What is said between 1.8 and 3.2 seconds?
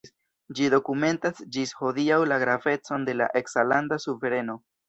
hodiaŭ la gravecon de